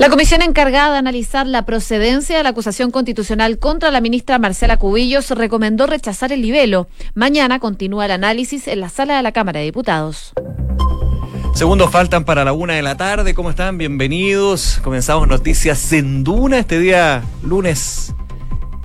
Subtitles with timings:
[0.00, 4.78] La comisión encargada de analizar la procedencia de la acusación constitucional contra la ministra Marcela
[4.78, 6.88] Cubillos recomendó rechazar el libelo.
[7.14, 10.32] Mañana continúa el análisis en la sala de la Cámara de Diputados.
[11.52, 13.34] Segundos faltan para la una de la tarde.
[13.34, 13.76] ¿Cómo están?
[13.76, 14.80] Bienvenidos.
[14.82, 18.14] Comenzamos Noticias en Duna este día lunes.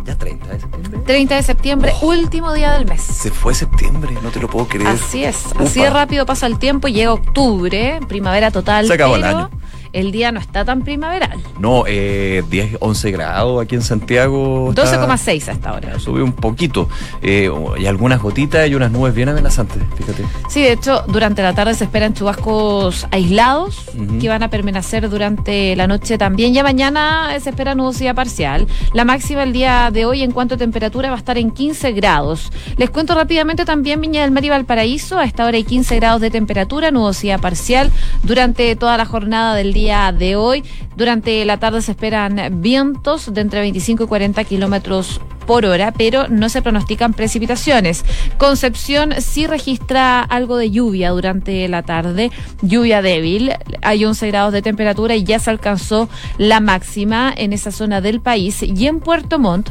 [0.04, 1.00] Ya 30 de septiembre.
[1.06, 3.02] 30 de septiembre, último día del mes.
[3.02, 4.90] Se fue septiembre, no te lo puedo creer.
[4.90, 8.86] Así es, así de rápido pasa el tiempo y llega octubre, primavera total.
[8.86, 9.50] Se acabó el pero año.
[9.96, 11.40] El día no está tan primaveral.
[11.58, 14.70] No, eh, 10, 11 grados aquí en Santiago.
[14.72, 15.98] está- 12,6 hasta ahora.
[16.00, 16.90] Subió un poquito.
[17.22, 17.50] Eh,
[17.80, 20.24] y algunas gotitas y unas nubes bien amenazantes, fíjate.
[20.50, 23.86] Sí, de hecho, durante la tarde se esperan chubascos aislados
[24.20, 26.54] que van a permanecer durante la noche también.
[26.54, 28.68] Ya mañana se espera nubosidad parcial.
[28.94, 31.94] La máxima el día de hoy en cuanto a temperatura va a estar en 15
[31.94, 32.52] grados.
[32.76, 35.18] Les cuento rápidamente también Viña del Mar y Valparaíso.
[35.20, 37.92] A esta hora hay 15 grados de temperatura, nubosidad parcial
[38.24, 40.64] durante toda la jornada del día de hoy.
[40.96, 46.28] Durante la tarde se esperan vientos de entre 25 y 40 kilómetros por hora, pero
[46.28, 48.04] no se pronostican precipitaciones.
[48.40, 52.32] Concepción sí registra algo de lluvia durante la tarde,
[52.64, 53.52] lluvia débil.
[53.84, 58.22] Hay 11 grados de temperatura y ya se alcanzó la máxima en esa zona del
[58.22, 58.64] país.
[58.64, 59.70] Y en Puerto Montt,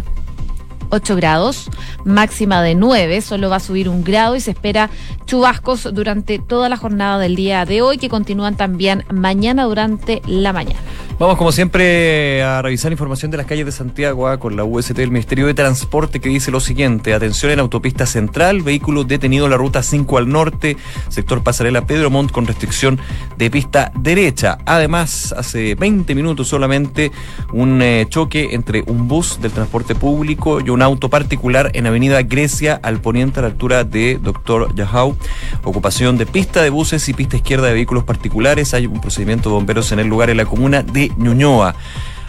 [0.90, 1.70] 8 grados,
[2.04, 4.90] máxima de 9, solo va a subir un grado y se espera
[5.26, 10.52] chubascos durante toda la jornada del día de hoy que continúan también mañana durante la
[10.52, 10.80] mañana.
[11.16, 14.94] Vamos, como siempre, a revisar información de las calles de Santiago ah, con la UST
[14.94, 17.14] del Ministerio de Transporte que dice lo siguiente.
[17.14, 20.76] Atención en autopista central, vehículo detenido en la ruta 5 al norte,
[21.08, 22.98] sector Pasarela Pedro Montt con restricción
[23.38, 24.58] de pista derecha.
[24.66, 27.12] Además, hace 20 minutos solamente
[27.52, 32.22] un eh, choque entre un bus del transporte público y un auto particular en Avenida
[32.22, 35.16] Grecia al poniente a la altura de Doctor Yahau.
[35.62, 38.74] Ocupación de pista de buses y pista izquierda de vehículos particulares.
[38.74, 41.74] Hay un procedimiento de bomberos en el lugar en la comuna de de Ñuñoa.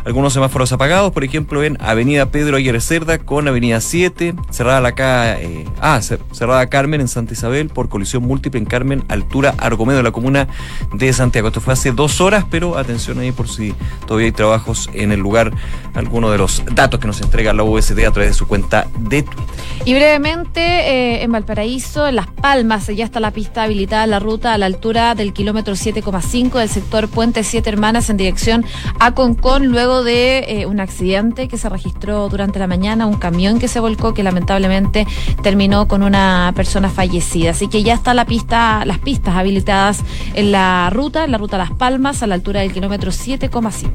[0.05, 4.91] Algunos semáforos apagados, por ejemplo, en Avenida Pedro Aguirre Cerda con Avenida 7, cerrada la
[4.93, 9.55] ca eh, ah, cer- cerrada Carmen en Santa Isabel por colisión múltiple en Carmen, altura
[9.57, 10.47] Argomedo, la comuna
[10.93, 11.47] de Santiago.
[11.47, 13.73] Esto fue hace dos horas, pero atención ahí por si
[14.05, 15.51] todavía hay trabajos en el lugar.
[15.95, 19.23] Algunos de los datos que nos entrega la USD a través de su cuenta de
[19.23, 19.45] Twitter.
[19.85, 24.53] Y brevemente, eh, en Valparaíso, en Las Palmas, ya está la pista habilitada la ruta
[24.53, 28.65] a la altura del kilómetro 7,5 del sector Puente Siete Hermanas en dirección
[28.99, 33.59] a Concón, luego de eh, un accidente que se registró durante la mañana, un camión
[33.59, 35.07] que se volcó que lamentablemente
[35.43, 37.51] terminó con una persona fallecida.
[37.51, 39.99] Así que ya está la pista, las pistas habilitadas
[40.33, 43.89] en la ruta, en la ruta Las Palmas, a la altura del kilómetro 7,5.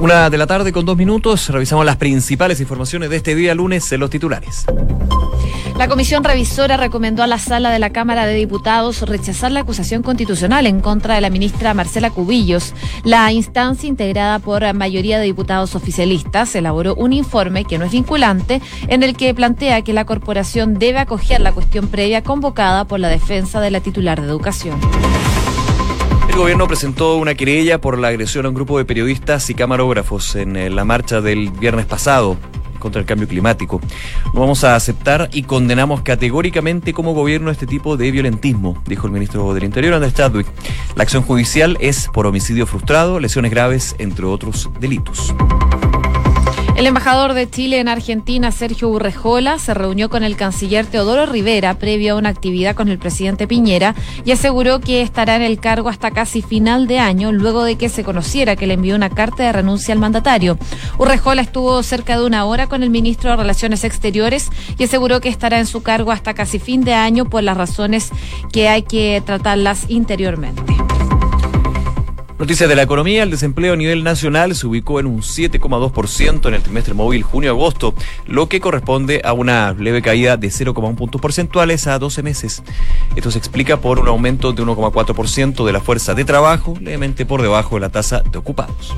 [0.00, 3.92] Una de la tarde con dos minutos, revisamos las principales informaciones de este día lunes
[3.92, 4.64] en los titulares.
[5.80, 10.02] La comisión revisora recomendó a la sala de la Cámara de Diputados rechazar la acusación
[10.02, 12.74] constitucional en contra de la ministra Marcela Cubillos.
[13.02, 18.60] La instancia, integrada por mayoría de diputados oficialistas, elaboró un informe que no es vinculante,
[18.88, 23.08] en el que plantea que la corporación debe acoger la cuestión previa convocada por la
[23.08, 24.78] defensa de la titular de educación.
[26.28, 30.36] El gobierno presentó una querella por la agresión a un grupo de periodistas y camarógrafos
[30.36, 32.36] en eh, la marcha del viernes pasado
[32.80, 33.80] contra el cambio climático.
[34.34, 39.12] No vamos a aceptar y condenamos categóricamente como gobierno este tipo de violentismo, dijo el
[39.12, 40.48] ministro del Interior, Andrés Chadwick.
[40.96, 45.32] La acción judicial es por homicidio frustrado, lesiones graves, entre otros delitos.
[46.80, 51.74] El embajador de Chile en Argentina, Sergio Urrejola, se reunió con el canciller Teodoro Rivera
[51.74, 55.90] previo a una actividad con el presidente Piñera y aseguró que estará en el cargo
[55.90, 59.42] hasta casi final de año, luego de que se conociera que le envió una carta
[59.42, 60.56] de renuncia al mandatario.
[60.96, 64.48] Urrejola estuvo cerca de una hora con el ministro de Relaciones Exteriores
[64.78, 68.10] y aseguró que estará en su cargo hasta casi fin de año por las razones
[68.54, 70.62] que hay que tratarlas interiormente.
[72.40, 76.54] Noticias de la economía, el desempleo a nivel nacional se ubicó en un 7,2% en
[76.54, 77.92] el trimestre móvil junio-agosto,
[78.26, 82.62] lo que corresponde a una leve caída de 0,1 puntos porcentuales a 12 meses.
[83.14, 87.42] Esto se explica por un aumento de 1,4% de la fuerza de trabajo, levemente por
[87.42, 88.94] debajo de la tasa de ocupados.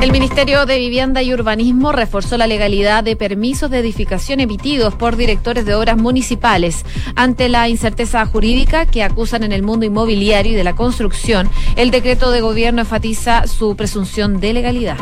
[0.00, 5.14] El Ministerio de Vivienda y Urbanismo reforzó la legalidad de permisos de edificación emitidos por
[5.14, 6.86] directores de obras municipales.
[7.16, 11.90] Ante la incerteza jurídica que acusan en el mundo inmobiliario y de la construcción, el
[11.90, 14.96] decreto de gobierno enfatiza su presunción de legalidad.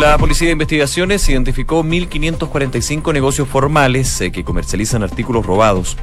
[0.00, 5.96] La Policía de Investigaciones identificó 1.545 negocios formales eh, que comercializan artículos robados.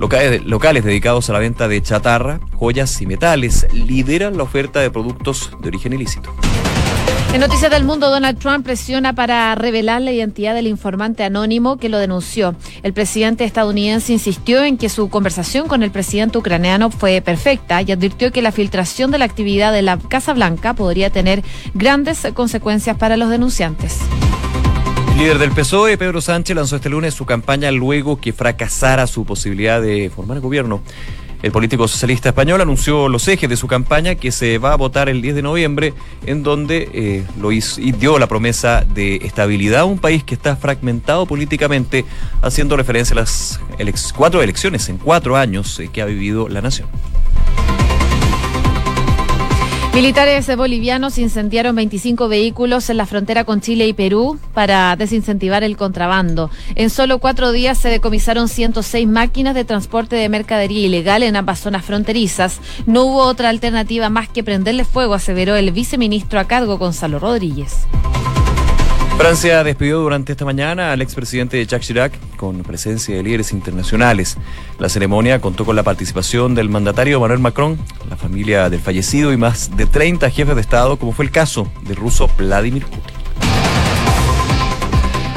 [0.00, 4.90] Locales, locales dedicados a la venta de chatarra, joyas y metales lideran la oferta de
[4.90, 6.34] productos de origen ilícito.
[7.32, 11.88] En Noticias del Mundo, Donald Trump presiona para revelar la identidad del informante anónimo que
[11.88, 12.54] lo denunció.
[12.82, 17.90] El presidente estadounidense insistió en que su conversación con el presidente ucraniano fue perfecta y
[17.90, 22.98] advirtió que la filtración de la actividad de la Casa Blanca podría tener grandes consecuencias
[22.98, 23.98] para los denunciantes.
[25.12, 29.24] El líder del PSOE, Pedro Sánchez, lanzó este lunes su campaña luego que fracasara su
[29.24, 30.82] posibilidad de formar el gobierno.
[31.42, 35.08] El político socialista español anunció los ejes de su campaña que se va a votar
[35.08, 35.92] el 10 de noviembre,
[36.24, 40.34] en donde eh, lo hizo, y dio la promesa de estabilidad a un país que
[40.34, 42.04] está fragmentado políticamente,
[42.42, 43.60] haciendo referencia a las
[44.14, 46.88] cuatro elecciones en cuatro años eh, que ha vivido la nación.
[49.94, 55.76] Militares bolivianos incendiaron 25 vehículos en la frontera con Chile y Perú para desincentivar el
[55.76, 56.50] contrabando.
[56.76, 61.60] En solo cuatro días se decomisaron 106 máquinas de transporte de mercadería ilegal en ambas
[61.60, 62.58] zonas fronterizas.
[62.86, 67.86] No hubo otra alternativa más que prenderle fuego, aseveró el viceministro a cargo Gonzalo Rodríguez.
[69.16, 74.36] Francia despidió durante esta mañana al expresidente Jacques Chirac con presencia de líderes internacionales.
[74.78, 77.78] La ceremonia contó con la participación del mandatario Emmanuel Macron,
[78.08, 81.70] la familia del fallecido y más de 30 jefes de Estado, como fue el caso
[81.82, 83.01] del ruso Vladimir Putin.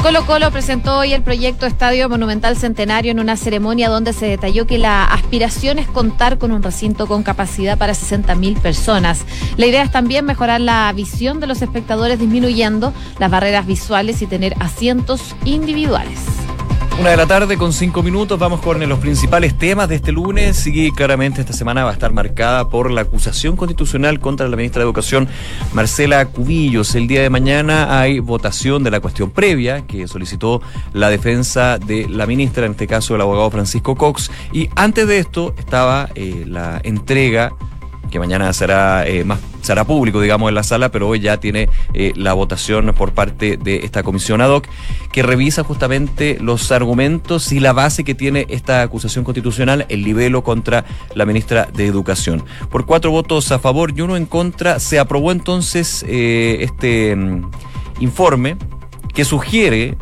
[0.05, 4.67] Colo Colo presentó hoy el proyecto Estadio Monumental Centenario en una ceremonia donde se detalló
[4.67, 9.25] que la aspiración es contar con un recinto con capacidad para 60.000 personas.
[9.57, 14.27] La idea es también mejorar la visión de los espectadores disminuyendo las barreras visuales y
[14.27, 16.34] tener asientos individuales.
[16.97, 20.65] Una de la tarde con cinco minutos, vamos con los principales temas de este lunes
[20.65, 24.79] y claramente esta semana va a estar marcada por la acusación constitucional contra la ministra
[24.79, 25.27] de Educación,
[25.73, 26.95] Marcela Cubillos.
[26.95, 30.61] El día de mañana hay votación de la cuestión previa que solicitó
[30.93, 35.19] la defensa de la ministra, en este caso el abogado Francisco Cox, y antes de
[35.19, 37.53] esto estaba eh, la entrega
[38.09, 41.69] que mañana será eh, más será público, digamos, en la sala, pero hoy ya tiene
[41.93, 44.67] eh, la votación por parte de esta comisión ad hoc
[45.11, 50.43] que revisa justamente los argumentos y la base que tiene esta acusación constitucional, el libelo
[50.43, 52.43] contra la ministra de Educación.
[52.69, 57.49] Por cuatro votos a favor y uno en contra, se aprobó entonces eh, este mm,
[57.99, 58.57] informe
[59.13, 59.97] que sugiere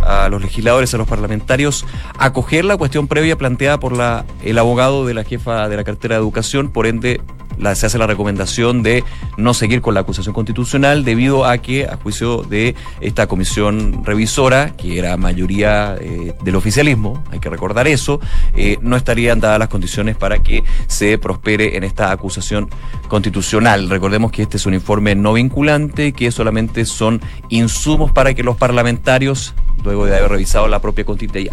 [0.00, 1.84] a los legisladores, a los parlamentarios,
[2.18, 6.14] acoger la cuestión previa planteada por la, el abogado de la jefa de la cartera
[6.14, 7.20] de educación, por ende
[7.74, 9.04] se hace la recomendación de
[9.36, 14.76] no seguir con la acusación constitucional debido a que, a juicio de esta comisión revisora,
[14.76, 18.20] que era mayoría eh, del oficialismo, hay que recordar eso,
[18.54, 22.68] eh, no estarían dadas las condiciones para que se prospere en esta acusación
[23.08, 23.88] constitucional.
[23.88, 28.56] Recordemos que este es un informe no vinculante, que solamente son insumos para que los
[28.56, 31.04] parlamentarios luego de haber revisado la propia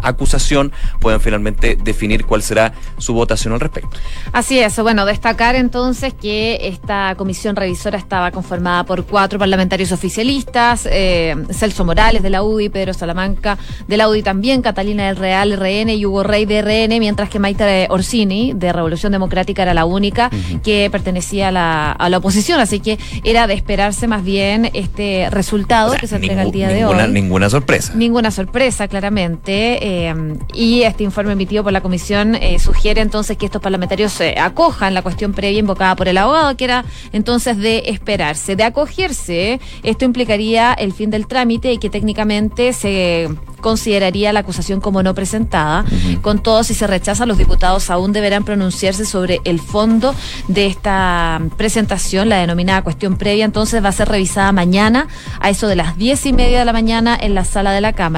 [0.04, 3.98] acusación, puedan finalmente definir cuál será su votación al respecto.
[4.31, 10.88] Así es, bueno, destacar entonces que esta comisión revisora estaba conformada por cuatro parlamentarios oficialistas,
[10.90, 15.52] eh, Celso Morales de la UDI, Pedro Salamanca de la UDI también, Catalina del Real
[15.54, 19.86] RN y Hugo Rey de RN, mientras que Maite Orsini de Revolución Democrática era la
[19.86, 20.30] única
[20.64, 25.30] que pertenecía a la, a la oposición, así que era de esperarse más bien este
[25.30, 26.98] resultado que se entrega el día de hoy.
[27.10, 27.94] Ninguna sorpresa.
[27.96, 30.13] Ninguna una sorpresa, claramente, eh,
[30.54, 34.94] y este informe emitido por la comisión eh, sugiere entonces que estos parlamentarios eh, acojan
[34.94, 38.56] la cuestión previa invocada por el abogado, que era entonces de esperarse.
[38.56, 43.30] De acogerse, esto implicaría el fin del trámite y que técnicamente se
[43.60, 45.86] consideraría la acusación como no presentada.
[46.22, 50.15] Con todo, si se rechaza, los diputados aún deberán pronunciarse sobre el fondo
[50.48, 53.45] de esta presentación, la denominada cuestión previa.
[53.45, 55.08] Entonces va a ser revisada mañana
[55.39, 57.94] a eso de las diez y media de la mañana en la sala de la
[57.94, 58.09] Cámara.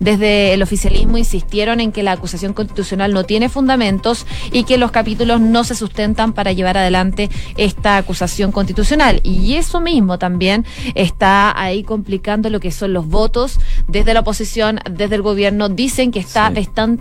[0.00, 4.90] Desde el oficialismo insistieron en que la acusación constitucional no tiene fundamentos y que los
[4.90, 9.20] capítulos no se sustentan para llevar adelante esta acusación constitucional.
[9.22, 13.58] Y eso mismo también está ahí complicando lo que son los votos
[13.88, 16.52] desde la oposición desde el gobierno dicen que está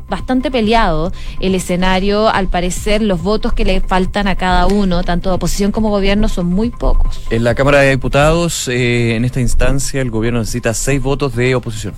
[0.09, 2.29] bastante peleado el escenario.
[2.29, 6.29] Al parecer, los votos que le faltan a cada uno, tanto de oposición como gobierno,
[6.29, 7.21] son muy pocos.
[7.29, 11.55] En la Cámara de Diputados, eh, en esta instancia, el gobierno necesita seis votos de
[11.55, 11.93] oposición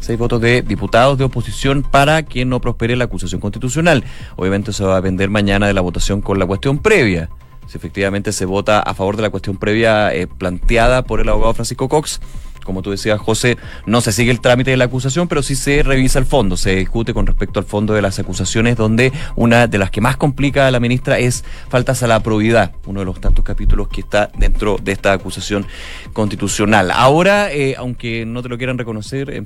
[0.00, 4.04] seis votos de diputados de oposición para que no prospere la acusación constitucional.
[4.36, 7.30] Obviamente se va a depender mañana de la votación con la cuestión previa.
[7.66, 11.54] Si efectivamente se vota a favor de la cuestión previa eh, planteada por el abogado
[11.54, 12.20] Francisco Cox,
[12.64, 15.82] como tú decías, José, no se sigue el trámite de la acusación, pero sí se
[15.82, 19.78] revisa el fondo, se discute con respecto al fondo de las acusaciones, donde una de
[19.78, 23.20] las que más complica a la ministra es faltas a la probidad, uno de los
[23.20, 25.66] tantos capítulos que está dentro de esta acusación
[26.12, 26.90] constitucional.
[26.90, 29.44] Ahora, eh, aunque no te lo quieran reconocer, eh,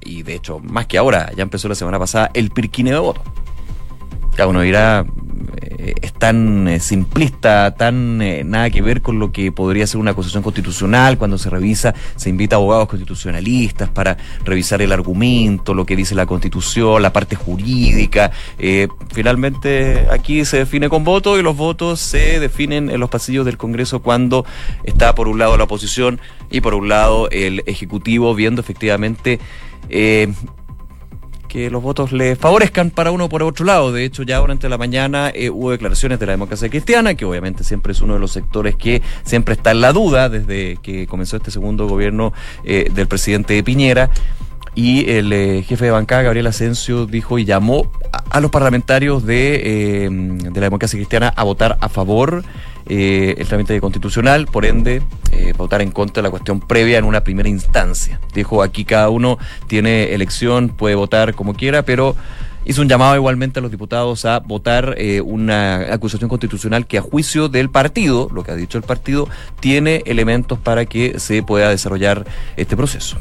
[0.00, 3.22] y de hecho, más que ahora, ya empezó la semana pasada, el pirquine de voto.
[4.34, 5.04] Cada uno dirá,
[5.82, 10.12] eh, es tan eh, simplista, tan nada que ver con lo que podría ser una
[10.12, 15.84] acusación constitucional, cuando se revisa, se invita a abogados constitucionalistas para revisar el argumento, lo
[15.84, 18.30] que dice la constitución, la parte jurídica.
[19.12, 23.56] finalmente aquí se define con voto y los votos se definen en los pasillos del
[23.56, 24.46] Congreso cuando
[24.84, 26.20] está por un lado la oposición
[26.50, 29.40] y por un lado el Ejecutivo viendo efectivamente
[31.52, 33.92] que los votos le favorezcan para uno por otro lado.
[33.92, 37.62] De hecho, ya durante la mañana eh, hubo declaraciones de la democracia cristiana, que obviamente
[37.62, 41.36] siempre es uno de los sectores que siempre está en la duda desde que comenzó
[41.36, 42.32] este segundo gobierno
[42.64, 44.08] eh, del presidente Piñera.
[44.74, 47.92] Y el eh, jefe de bancada, Gabriel Asensio, dijo y llamó
[48.30, 50.08] a, los parlamentarios de
[50.54, 52.44] la democracia cristiana a votar a favor
[52.86, 57.04] eh, el trámite constitucional, por ende, eh, votar en contra de la cuestión previa en
[57.04, 58.20] una primera instancia.
[58.34, 62.16] Dijo, aquí cada uno tiene elección, puede votar como quiera, pero
[62.64, 67.02] hizo un llamado igualmente a los diputados a votar eh, una acusación constitucional que a
[67.02, 69.28] juicio del partido, lo que ha dicho el partido,
[69.60, 72.24] tiene elementos para que se pueda desarrollar
[72.56, 73.16] este proceso.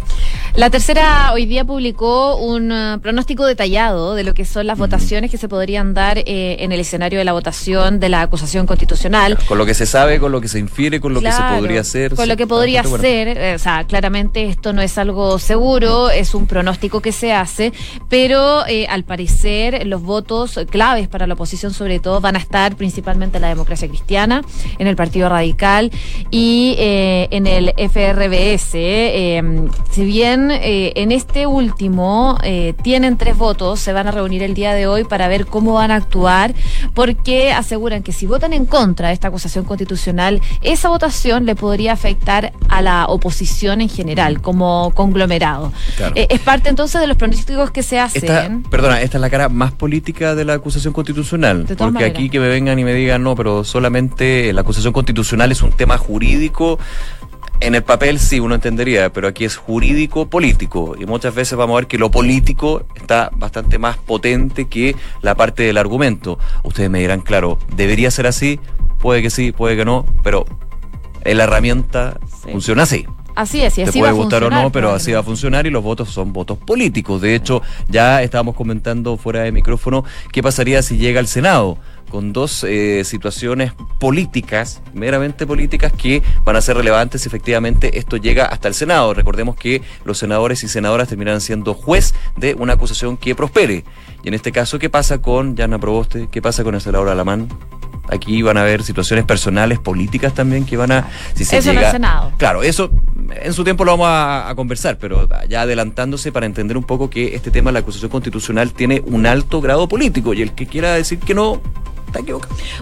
[0.54, 5.32] La tercera hoy día publicó un uh, pronóstico detallado de lo que son las votaciones
[5.32, 9.38] que se podrían dar eh, en el escenario de la votación de la acusación constitucional.
[9.48, 11.82] Con lo que se sabe, con lo que se infiere, con lo que se podría
[11.82, 12.16] hacer.
[12.16, 16.36] Con lo que podría ser, eh, o sea, claramente esto no es algo seguro, es
[16.36, 17.74] un pronóstico que se hace,
[18.10, 22.76] pero al parecer ser los votos claves para la oposición sobre todo van a estar
[22.76, 24.44] principalmente en la democracia cristiana,
[24.78, 25.92] en el Partido Radical
[26.30, 28.72] y eh, en el FRBS.
[28.74, 29.42] Eh,
[29.92, 32.38] si bien eh, en este último
[32.84, 35.92] tienen tres votos, se van a reunir el día de hoy para ver cómo van
[35.92, 36.54] a actuar,
[36.94, 41.94] porque aseguran que si votan en contra de esta acusación constitucional, esa votación le podría
[41.94, 45.72] afectar a la oposición en general, como conglomerado.
[46.16, 48.64] es parte entonces de los pronósticos que se hacen.
[48.64, 51.68] perdona, esta es la cara más política de la acusación constitucional.
[51.78, 55.62] Porque aquí que me vengan y me digan, no, pero solamente la acusación constitucional es
[55.62, 56.80] un tema jurídico.
[57.60, 61.76] En el papel sí uno entendería, pero aquí es jurídico político y muchas veces vamos
[61.76, 66.40] a ver que lo político está bastante más potente que la parte del argumento.
[66.64, 68.60] Ustedes me dirán, claro, debería ser así,
[68.98, 70.48] puede que sí, puede que no, pero
[71.24, 73.06] la herramienta funciona así.
[73.42, 75.72] Así es, y así Te puede gustar o no, pero así va a funcionar y
[75.72, 77.22] los votos son votos políticos.
[77.22, 81.80] De hecho, ya estábamos comentando fuera de micrófono qué pasaría si llega al Senado
[82.12, 88.18] con dos eh, situaciones políticas, meramente políticas, que van a ser relevantes si efectivamente esto
[88.18, 89.16] llega hasta el Senado.
[89.16, 93.86] Recordemos que los senadores y senadoras terminarán siendo juez de una acusación que prospere.
[94.24, 96.28] Y en este caso, ¿qué pasa con Yana Proboste?
[96.30, 97.48] ¿Qué pasa con el senador Alamán?
[98.12, 101.10] Aquí van a haber situaciones personales, políticas también que van a.
[101.34, 102.32] Si se eso llega, en el Senado.
[102.38, 102.92] Claro, eso
[103.42, 107.36] en su tiempo lo vamos a, conversar, pero ya adelantándose para entender un poco que
[107.36, 110.94] este tema de la acusación constitucional tiene un alto grado político y el que quiera
[110.94, 111.62] decir que no,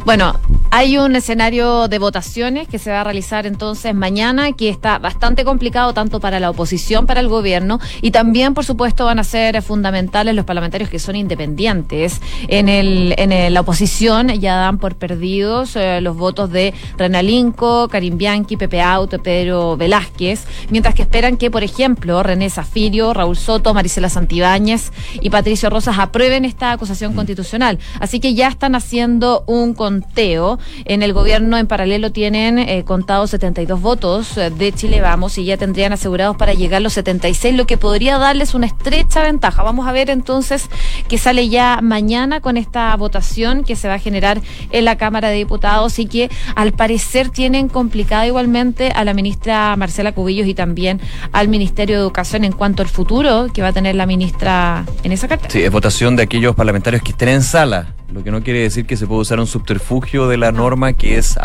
[0.05, 0.39] bueno,
[0.71, 5.43] hay un escenario de votaciones que se va a realizar entonces mañana, que está bastante
[5.43, 9.61] complicado tanto para la oposición, para el gobierno, y también, por supuesto, van a ser
[9.61, 12.21] fundamentales los parlamentarios que son independientes.
[12.47, 18.17] En, el, en la oposición ya dan por perdidos eh, los votos de Renalinco, Karim
[18.17, 23.73] Bianchi, Pepe Auto, Pedro Velázquez, mientras que esperan que, por ejemplo, René Zafirio, Raúl Soto,
[23.73, 27.79] Marisela Santibáñez y Patricio Rosas aprueben esta acusación constitucional.
[27.99, 30.58] Así que ya están haciendo un conteo.
[30.85, 35.45] En el gobierno en paralelo tienen eh, contados 72 votos eh, de Chile Vamos y
[35.45, 39.63] ya tendrían asegurados para llegar los 76, lo que podría darles una estrecha ventaja.
[39.63, 40.69] Vamos a ver entonces
[41.07, 45.29] qué sale ya mañana con esta votación que se va a generar en la Cámara
[45.29, 50.53] de Diputados y que al parecer tienen complicada igualmente a la ministra Marcela Cubillos y
[50.53, 50.99] también
[51.31, 55.11] al Ministerio de Educación en cuanto al futuro que va a tener la ministra en
[55.11, 55.49] esa carta.
[55.49, 58.85] Sí, es votación de aquellos parlamentarios que estén en sala lo que no quiere decir
[58.85, 61.37] que se pueda usar un subterfugio de la norma que es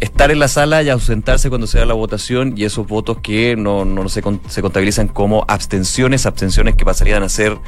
[0.00, 3.56] estar en la sala y ausentarse cuando se da la votación y esos votos que
[3.56, 7.58] no, no se, se contabilizan como abstenciones, abstenciones que pasarían a ser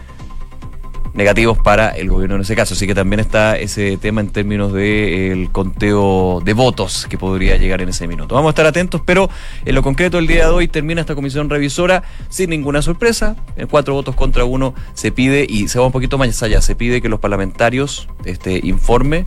[1.15, 2.75] negativos para el gobierno en ese caso.
[2.75, 7.57] Así que también está ese tema en términos del de, conteo de votos que podría
[7.57, 8.35] llegar en ese minuto.
[8.35, 9.29] Vamos a estar atentos, pero
[9.65, 13.37] en lo concreto el día de hoy termina esta comisión revisora sin ninguna sorpresa.
[13.57, 16.75] En cuatro votos contra uno se pide, y se va un poquito más allá, se
[16.75, 19.25] pide que los parlamentarios este informe.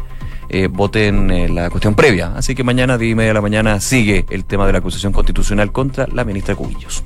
[0.53, 2.33] Eh, voten eh, la cuestión previa.
[2.35, 5.13] Así que mañana, 10 y media de la mañana, sigue el tema de la acusación
[5.13, 7.03] constitucional contra la ministra Cubillos.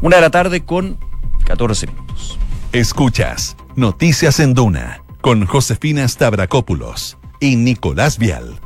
[0.00, 0.96] Una de la tarde con
[1.44, 2.38] 14 minutos.
[2.76, 8.60] Escuchas Noticias en Duna con Josefina Stavrakopoulos y Nicolás Vial.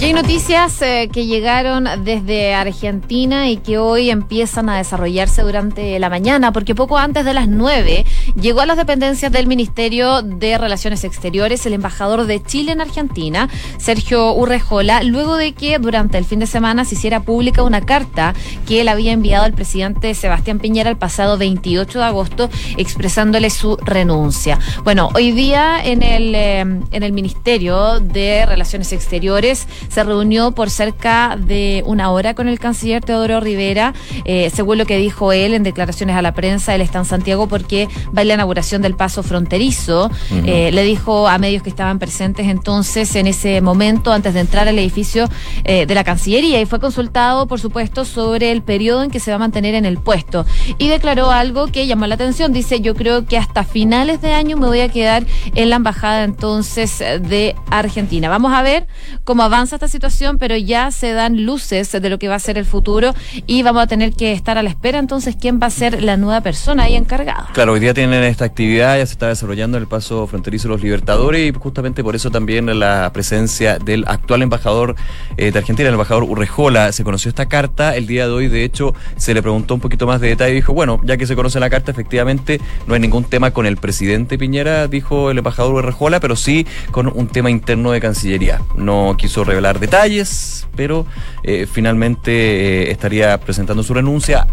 [0.00, 5.98] Y hay noticias eh, que llegaron desde Argentina y que hoy empiezan a desarrollarse durante
[5.98, 10.58] la mañana, porque poco antes de las 9 llegó a las dependencias del Ministerio de
[10.58, 16.24] Relaciones Exteriores el embajador de Chile en Argentina, Sergio Urrejola, luego de que durante el
[16.24, 18.34] fin de semana se hiciera pública una carta
[18.66, 23.76] que él había enviado al presidente Sebastián Piñera el pasado 28 de agosto expresándole su
[23.76, 24.58] renuncia.
[24.84, 30.70] Bueno, hoy día en el, eh, en el Ministerio de Relaciones Exteriores se reunió por
[30.70, 33.94] cerca de una hora con el canciller Teodoro Rivera,
[34.24, 37.48] eh, según lo que dijo él en declaraciones a la prensa, él está en Santiago
[37.48, 40.10] porque va a la inauguración del paso fronterizo.
[40.44, 44.68] Eh, le dijo a medios que estaban presentes entonces en ese momento, antes de entrar
[44.68, 45.28] al edificio
[45.64, 49.30] eh, de la Cancillería, y fue consultado, por supuesto, sobre el periodo en que se
[49.30, 50.46] va a mantener en el puesto.
[50.78, 52.52] Y declaró algo que llamó la atención.
[52.52, 55.24] Dice, yo creo que hasta finales de año me voy a quedar
[55.54, 58.28] en la embajada entonces de Argentina.
[58.28, 58.86] Vamos a ver
[59.24, 62.58] cómo avanza esta situación, pero ya se dan luces de lo que va a ser
[62.58, 63.14] el futuro
[63.46, 66.16] y vamos a tener que estar a la espera entonces quién va a ser la
[66.16, 67.48] nueva persona ahí encargada.
[67.52, 70.82] Claro, hoy día tienen esta actividad, ya se está desarrollando el paso fronterizo de los
[70.82, 74.96] Libertadores y justamente por eso también la presencia del actual embajador
[75.36, 76.90] eh, de Argentina, el embajador Urrejola.
[76.90, 80.08] Se conoció esta carta el día de hoy, de hecho se le preguntó un poquito
[80.08, 83.22] más de detalle dijo, bueno, ya que se conoce la carta, efectivamente no hay ningún
[83.22, 87.92] tema con el presidente Piñera, dijo el embajador Urrejola, pero sí con un tema interno
[87.92, 88.60] de Cancillería.
[88.74, 91.06] No quiso revelar detalles, pero
[91.44, 94.48] eh, finalmente eh, estaría presentando su renuncia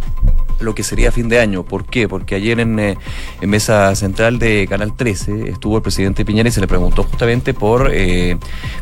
[0.60, 1.64] lo que sería fin de año.
[1.64, 2.08] ¿Por qué?
[2.08, 2.98] Porque ayer en, eh,
[3.42, 7.54] en mesa central de Canal 13 estuvo el presidente Piñera y se le preguntó justamente
[7.54, 8.38] por eh,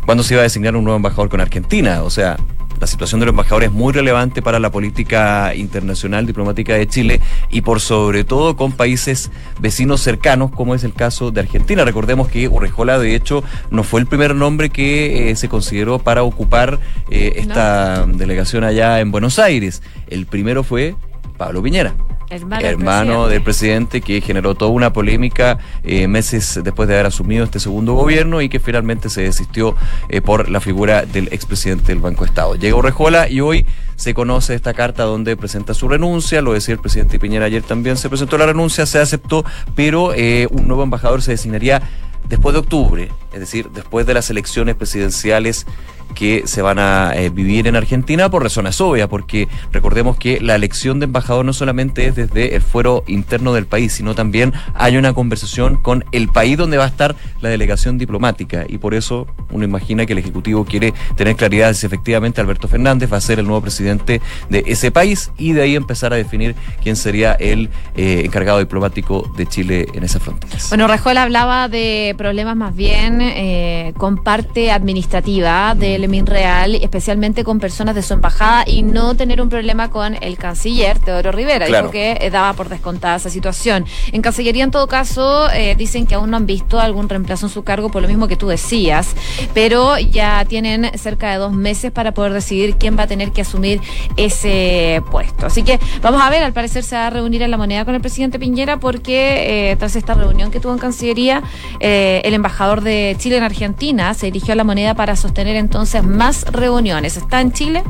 [0.05, 2.03] cuándo se iba a designar un nuevo embajador con Argentina.
[2.03, 2.37] O sea,
[2.79, 7.21] la situación de los embajadores es muy relevante para la política internacional diplomática de Chile
[7.49, 11.85] y por sobre todo con países vecinos cercanos, como es el caso de Argentina.
[11.85, 16.23] Recordemos que Urrejola, de hecho, no fue el primer nombre que eh, se consideró para
[16.23, 16.79] ocupar
[17.09, 19.81] eh, esta delegación allá en Buenos Aires.
[20.07, 20.95] El primero fue
[21.37, 21.95] Pablo Piñera.
[22.29, 24.01] Hermano, del, presidente.
[24.01, 28.49] que generó toda una polémica eh, meses después de haber asumido este segundo gobierno y
[28.49, 29.75] que finalmente se desistió
[30.09, 32.55] eh, por la figura del expresidente del Banco de Estado.
[32.55, 33.65] Llega Rejola y hoy
[33.95, 37.95] se conoce esta carta donde presenta su renuncia, lo decía el presidente Piñera ayer también
[37.95, 41.81] se presentó la renuncia, se aceptó, pero eh, un nuevo embajador se designaría
[42.27, 45.67] después de octubre, es decir, después de las elecciones presidenciales
[46.13, 50.55] que se van a eh, vivir en Argentina por razones obvias, porque recordemos que la
[50.55, 54.97] elección de embajador no solamente es desde el fuero interno del país, sino también hay
[54.97, 59.27] una conversación con el país donde va a estar la delegación diplomática y por eso
[59.51, 63.39] uno imagina que el Ejecutivo quiere tener claridad si efectivamente Alberto Fernández va a ser
[63.39, 67.69] el nuevo presidente de ese país y de ahí empezar a definir quién sería el
[67.95, 70.57] eh, encargado diplomático de Chile en esa frontera.
[70.69, 77.43] Bueno, Rajola hablaba de problemas más bien eh, con parte administrativa de del MinReal, especialmente
[77.43, 81.67] con personas de su embajada y no tener un problema con el canciller Teodoro Rivera.
[81.67, 83.85] Dijo que eh, daba por descontada esa situación.
[84.11, 87.51] En Cancillería, en todo caso, eh, dicen que aún no han visto algún reemplazo en
[87.51, 89.15] su cargo, por lo mismo que tú decías,
[89.53, 93.41] pero ya tienen cerca de dos meses para poder decidir quién va a tener que
[93.41, 93.79] asumir
[94.17, 95.45] ese puesto.
[95.45, 97.95] Así que vamos a ver, al parecer se va a reunir en la moneda con
[97.95, 101.43] el presidente Piñera porque eh, tras esta reunión que tuvo en Cancillería,
[101.79, 106.43] el embajador de Chile en Argentina se dirigió a la moneda para sostener entonces más
[106.51, 107.17] reuniones.
[107.17, 107.83] Está en Chile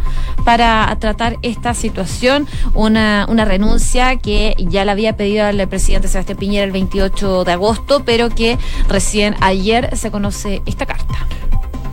[0.44, 6.38] para tratar esta situación, una, una renuncia que ya le había pedido al presidente Sebastián
[6.38, 8.58] Piñera el 28 de agosto, pero que
[8.88, 11.28] recién ayer se conoce esta carta.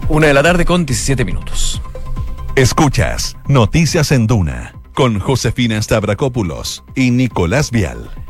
[0.08, 1.80] Una de la tarde con 17 minutos.
[2.54, 8.21] Escuchas Noticias en Duna con Josefina Stavrakopoulos y Nicolás Vial.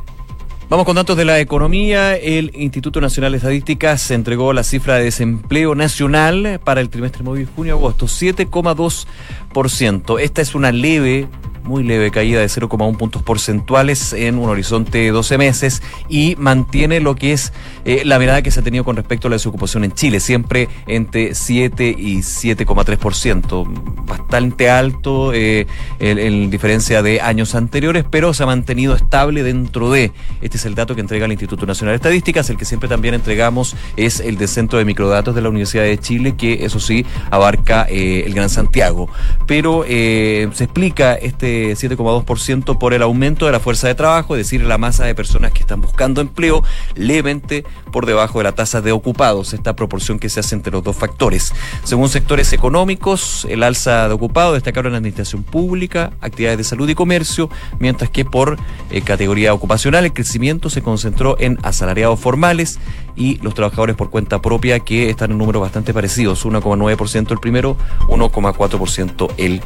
[0.72, 2.16] Vamos con datos de la economía.
[2.16, 7.22] El Instituto Nacional de Estadísticas se entregó la cifra de desempleo nacional para el trimestre
[7.22, 10.18] móvil junio-agosto, 7,2%.
[10.18, 11.28] Esta es una leve
[11.64, 17.00] muy leve caída de 0,1 puntos porcentuales en un horizonte de 12 meses y mantiene
[17.00, 17.52] lo que es
[17.84, 20.68] eh, la mirada que se ha tenido con respecto a la desocupación en Chile, siempre
[20.86, 25.66] entre 7 y 7,3%, bastante alto eh,
[25.98, 30.12] en, diferencia de años anteriores, pero se ha mantenido estable dentro de.
[30.40, 33.14] Este es el dato que entrega el Instituto Nacional de Estadísticas, el que siempre también
[33.14, 37.04] entregamos es el del Centro de Microdatos de la Universidad de Chile, que eso sí
[37.30, 39.08] abarca eh, el Gran Santiago.
[39.46, 44.62] Pero se explica este 7,2% por el aumento de la fuerza de trabajo, es decir,
[44.62, 46.62] la masa de personas que están buscando empleo,
[46.94, 50.82] levemente por debajo de la tasa de ocupados, esta proporción que se hace entre los
[50.82, 51.52] dos factores.
[51.84, 56.94] Según sectores económicos, el alza de ocupados destacaron en administración pública, actividades de salud y
[56.94, 58.58] comercio, mientras que por
[58.90, 62.78] eh, categoría ocupacional el crecimiento se concentró en asalariados formales
[63.16, 67.76] y los trabajadores por cuenta propia que están en números bastante parecidos, 1,9% el primero,
[68.08, 69.60] 1,4% el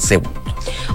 [0.00, 0.40] segundo.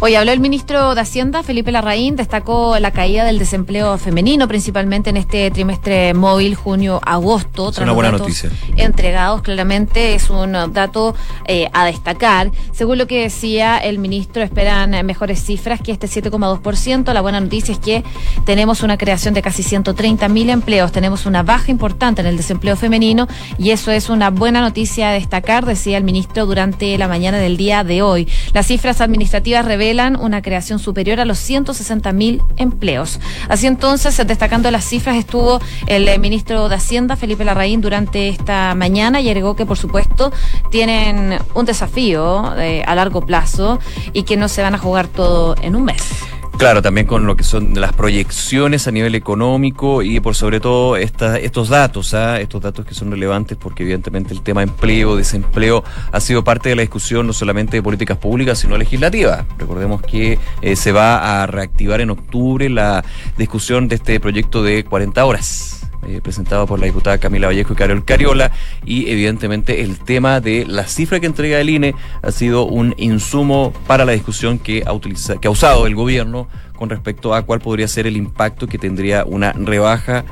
[0.01, 5.09] Hoy habló el ministro de Hacienda, Felipe Larraín, destacó la caída del desempleo femenino, principalmente
[5.09, 7.69] en este trimestre móvil, junio-agosto.
[7.69, 8.51] Es una buena noticia.
[8.75, 11.15] Entregados, claramente, es un dato
[11.47, 12.51] eh, a destacar.
[12.73, 17.13] Según lo que decía el ministro, esperan mejores cifras que este 7,2%.
[17.13, 18.03] La buena noticia es que
[18.45, 22.75] tenemos una creación de casi 130 mil empleos, tenemos una baja importante en el desempleo
[22.75, 27.37] femenino y eso es una buena noticia a destacar, decía el ministro durante la mañana
[27.37, 28.27] del día de hoy.
[28.53, 33.19] Las cifras administrativas revelan una creación superior a los 160 mil empleos.
[33.49, 38.75] Así entonces, destacando las cifras, estuvo el eh, ministro de Hacienda, Felipe Larraín, durante esta
[38.75, 40.31] mañana y agregó que, por supuesto,
[40.71, 43.79] tienen un desafío eh, a largo plazo
[44.13, 46.24] y que no se van a jugar todo en un mes.
[46.57, 50.95] Claro, también con lo que son las proyecciones a nivel económico y por sobre todo
[50.95, 52.39] estos datos, ¿ah?
[52.39, 56.75] estos datos que son relevantes porque evidentemente el tema empleo, desempleo ha sido parte de
[56.75, 59.45] la discusión no solamente de políticas públicas sino legislativa.
[59.57, 63.03] Recordemos que eh, se va a reactivar en octubre la
[63.37, 67.75] discusión de este proyecto de 40 horas eh, presentado por la diputada Camila Vallejo y
[67.75, 68.51] Carol Cariola,
[68.85, 73.73] y evidentemente el tema de la cifra que entrega el INE ha sido un insumo
[73.87, 77.59] para la discusión que ha, utilizado, que ha usado el gobierno con respecto a cuál
[77.59, 80.25] podría ser el impacto que tendría una rebaja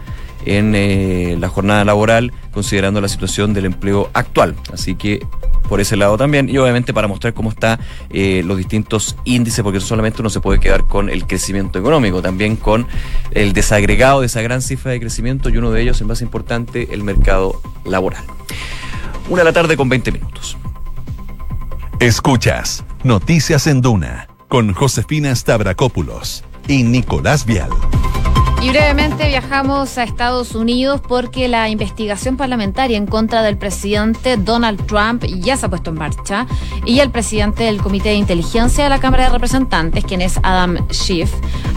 [0.45, 4.55] en eh, la jornada laboral, considerando la situación del empleo actual.
[4.71, 5.25] Así que
[5.67, 7.79] por ese lado también y obviamente para mostrar cómo están
[8.09, 12.55] eh, los distintos índices, porque solamente uno se puede quedar con el crecimiento económico, también
[12.55, 12.85] con
[13.31, 16.89] el desagregado de esa gran cifra de crecimiento y uno de ellos, el más importante,
[16.91, 18.23] el mercado laboral.
[19.29, 20.57] Una de la tarde con 20 minutos.
[21.99, 27.69] Escuchas Noticias en Duna con Josefina Stavrakopoulos y Nicolás Vial.
[28.63, 34.85] Y brevemente viajamos a Estados Unidos porque la investigación parlamentaria en contra del presidente Donald
[34.85, 36.47] Trump ya se ha puesto en marcha
[36.85, 40.77] y el presidente del Comité de Inteligencia de la Cámara de Representantes, quien es Adam
[40.89, 41.29] Schiff,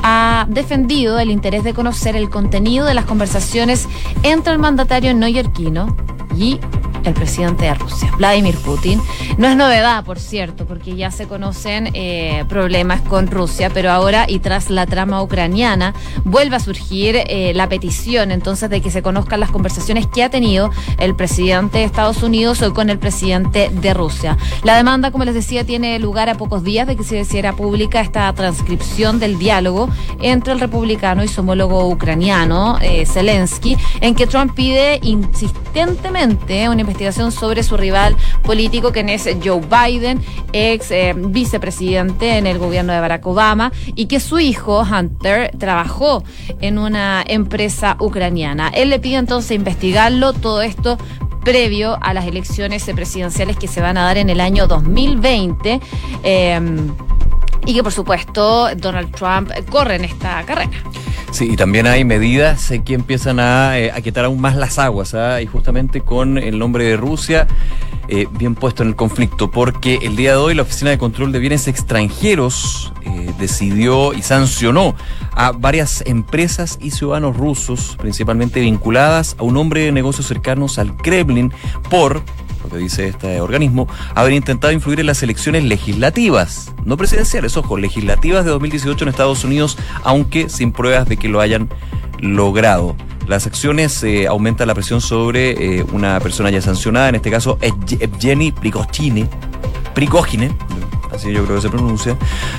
[0.04, 3.88] ha defendido el interés de conocer el contenido de las conversaciones
[4.22, 5.96] entre el mandatario neoyorquino
[6.36, 6.60] y
[7.06, 9.00] el presidente de Rusia, Vladimir Putin.
[9.38, 14.26] No es novedad, por cierto, porque ya se conocen eh, problemas con Rusia, pero ahora
[14.28, 19.02] y tras la trama ucraniana vuelve a surgir eh, la petición entonces de que se
[19.02, 23.70] conozcan las conversaciones que ha tenido el presidente de Estados Unidos hoy con el presidente
[23.70, 24.36] de Rusia.
[24.64, 28.00] La demanda, como les decía, tiene lugar a pocos días de que se hiciera pública
[28.00, 29.88] esta transcripción del diálogo
[30.20, 36.80] entre el republicano y su homólogo ucraniano, eh, Zelensky, en que Trump pide insistentemente una
[36.80, 42.58] investigación investigación sobre su rival político, que es Joe Biden, ex eh, vicepresidente en el
[42.58, 46.24] gobierno de Barack Obama, y que su hijo, Hunter, trabajó
[46.60, 48.68] en una empresa ucraniana.
[48.68, 50.96] Él le pide entonces investigarlo, todo esto
[51.44, 55.80] previo a las elecciones presidenciales que se van a dar en el año 2020.
[56.22, 56.94] Em,
[57.66, 60.70] y que por supuesto Donald Trump corre en esta carrera.
[61.32, 63.92] Sí, y también hay medidas que empiezan a, eh,
[64.24, 65.42] aún más las aguas, ¿ah?
[65.42, 67.46] y justamente con el nombre de Rusia
[68.08, 71.32] eh, bien puesto en el conflicto, porque el día de hoy la Oficina de Control
[71.32, 74.94] de Bienes Extranjeros eh, decidió y sancionó
[75.32, 80.96] a varias empresas y ciudadanos rusos, principalmente vinculadas a un hombre de negocios cercanos al
[80.96, 81.52] Kremlin,
[81.90, 82.22] por
[82.68, 88.44] que dice este organismo, haber intentado influir en las elecciones legislativas, no presidenciales, ojo, legislativas
[88.44, 91.68] de 2018 en Estados Unidos, aunque sin pruebas de que lo hayan
[92.20, 92.96] logrado.
[93.26, 97.58] Las acciones eh, aumentan la presión sobre eh, una persona ya sancionada, en este caso
[97.60, 99.28] Evgeny Prigozhin,
[99.94, 100.52] Prigogine,
[101.16, 102.16] así yo creo que se pronuncia,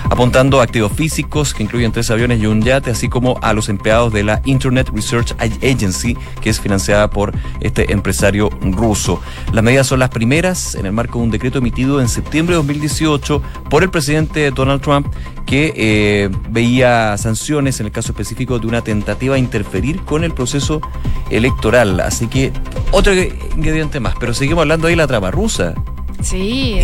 [0.09, 3.69] apuntando a activos físicos que incluyen tres aviones y un yate, así como a los
[3.69, 9.21] empleados de la Internet Research Agency, que es financiada por este empresario ruso.
[9.53, 12.57] Las medidas son las primeras en el marco de un decreto emitido en septiembre de
[12.57, 15.07] 2018 por el presidente Donald Trump,
[15.45, 20.33] que eh, veía sanciones en el caso específico de una tentativa de interferir con el
[20.33, 20.81] proceso
[21.29, 21.99] electoral.
[22.01, 22.51] Así que
[22.91, 25.73] otro ingrediente más, pero seguimos hablando ahí de la trama rusa.
[26.21, 26.79] Sí.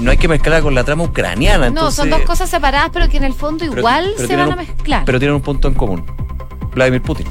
[0.00, 1.70] no hay que mezclarla con la trama ucraniana.
[1.70, 5.04] No, son dos cosas separadas, pero que en el fondo igual se van a mezclar.
[5.04, 6.04] Pero tienen un punto en común.
[6.74, 7.26] Vladimir Putin.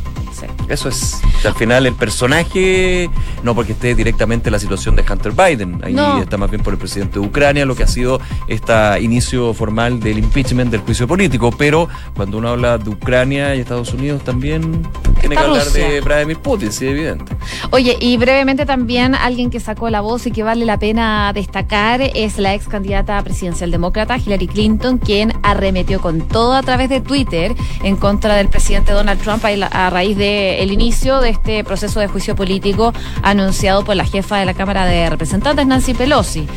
[0.67, 1.21] Eso es.
[1.45, 3.09] Al final el personaje,
[3.43, 6.73] no porque esté directamente en la situación de Hunter Biden, ahí está más bien por
[6.73, 11.07] el presidente de Ucrania, lo que ha sido este inicio formal del impeachment del juicio
[11.07, 14.87] político, pero cuando uno habla de Ucrania y Estados Unidos también
[15.19, 17.35] tiene que hablar de Vladimir Putin, sí, evidente.
[17.71, 22.01] Oye, y brevemente también alguien que sacó la voz y que vale la pena destacar
[22.01, 27.01] es la ex candidata presidencial demócrata Hillary Clinton, quien arremetió con todo a través de
[27.01, 31.99] Twitter en contra del presidente Donald Trump a raíz de el inicio de este proceso
[31.99, 36.47] de juicio político anunciado por la jefa de la Cámara de Representantes, Nancy Pelosi.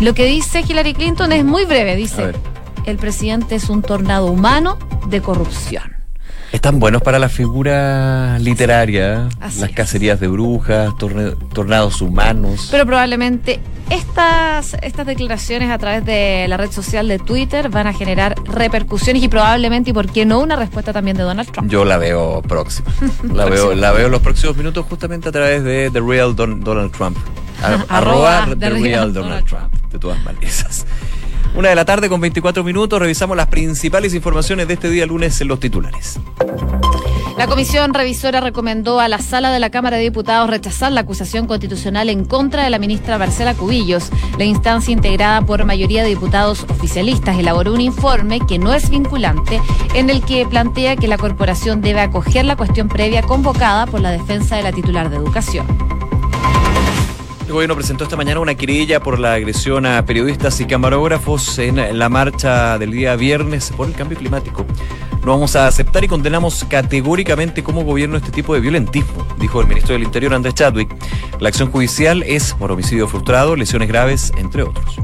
[0.00, 2.32] Lo que dice Hillary Clinton es muy breve, dice.
[2.86, 6.01] el presidente es un tornado humano de corrupción.
[6.52, 9.74] Están buenos para la figura literaria, Así las es.
[9.76, 12.68] cacerías de brujas, torne- tornados humanos.
[12.70, 17.94] Pero probablemente estas, estas declaraciones a través de la red social de Twitter van a
[17.94, 21.70] generar repercusiones y probablemente, y por qué no, una respuesta también de Donald Trump.
[21.70, 22.90] Yo la veo próxima.
[23.32, 26.60] La veo, la veo en los próximos minutos justamente a través de The Real Don-
[26.62, 27.16] Donald Trump.
[27.62, 29.72] A- Arroba arroba The Real Donald Trump.
[29.90, 30.84] De todas maneras.
[31.54, 35.38] Una de la tarde con 24 minutos, revisamos las principales informaciones de este día lunes
[35.42, 36.18] en los titulares.
[37.36, 41.46] La comisión revisora recomendó a la sala de la Cámara de Diputados rechazar la acusación
[41.46, 44.10] constitucional en contra de la ministra Marcela Cubillos.
[44.38, 49.60] La instancia integrada por mayoría de diputados oficialistas elaboró un informe que no es vinculante
[49.94, 54.10] en el que plantea que la corporación debe acoger la cuestión previa convocada por la
[54.10, 55.91] defensa de la titular de educación.
[57.46, 61.98] El gobierno presentó esta mañana una querella por la agresión a periodistas y camarógrafos en
[61.98, 64.64] la marcha del día viernes por el cambio climático.
[65.24, 69.66] No vamos a aceptar y condenamos categóricamente como gobierno este tipo de violentismo, dijo el
[69.66, 70.94] ministro del Interior Andrés Chadwick.
[71.40, 74.96] La acción judicial es por homicidio frustrado, lesiones graves, entre otros.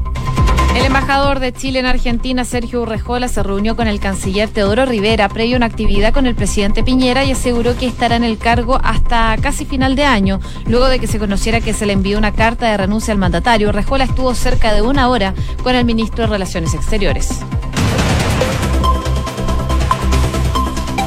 [0.75, 5.27] El embajador de Chile en Argentina, Sergio Urrejola, se reunió con el canciller Teodoro Rivera
[5.27, 8.79] previo a una actividad con el presidente Piñera y aseguró que estará en el cargo
[8.83, 10.39] hasta casi final de año.
[10.67, 13.69] Luego de que se conociera que se le envió una carta de renuncia al mandatario,
[13.69, 17.41] Urrejola estuvo cerca de una hora con el ministro de Relaciones Exteriores.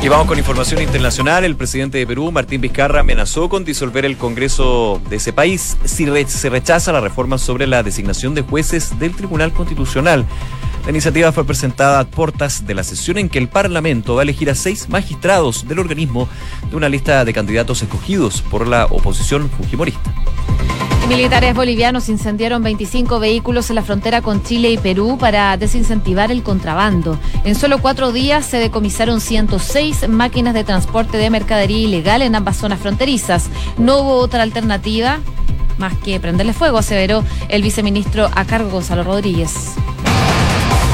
[0.03, 1.45] Y vamos con información internacional.
[1.45, 6.07] El presidente de Perú, Martín Vizcarra, amenazó con disolver el Congreso de ese país si
[6.27, 10.27] se rechaza la reforma sobre la designación de jueces del Tribunal Constitucional.
[10.85, 14.25] La iniciativa fue presentada a puertas de la sesión en que el Parlamento va a
[14.25, 16.29] elegir a seis magistrados del organismo
[16.69, 20.13] de una lista de candidatos escogidos por la oposición fujimorista.
[21.13, 26.43] Militares bolivianos incendiaron 25 vehículos en la frontera con Chile y Perú para desincentivar el
[26.43, 27.19] contrabando.
[27.45, 32.57] En solo cuatro días se decomisaron 106 máquinas de transporte de mercadería ilegal en ambas
[32.57, 33.51] zonas fronterizas.
[33.77, 35.21] No hubo otra alternativa
[35.77, 39.75] más que prenderle fuego, aseveró el viceministro a cargo Gonzalo Rodríguez.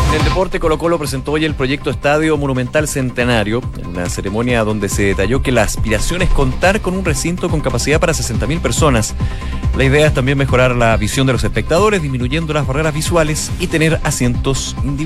[0.09, 4.65] En el deporte, Colo Colo presentó hoy el proyecto Estadio Monumental Centenario, en una ceremonia
[4.65, 8.59] donde se detalló que la aspiración es contar con un recinto con capacidad para 60.000
[8.61, 9.15] personas.
[9.77, 13.67] La idea es también mejorar la visión de los espectadores, disminuyendo las barreras visuales y
[13.67, 14.97] tener asientos individuales.